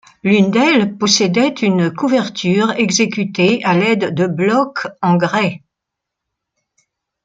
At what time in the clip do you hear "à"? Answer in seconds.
3.63-3.77